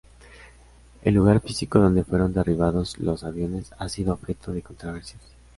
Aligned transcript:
El 1.03 1.13
lugar 1.13 1.41
físico 1.41 1.77
donde 1.77 2.03
fueron 2.03 2.33
derribados 2.33 2.97
los 2.97 3.23
aviones 3.23 3.69
ha 3.77 3.87
sido 3.87 4.13
objeto 4.13 4.51
de 4.51 4.63
controversias. 4.63 5.21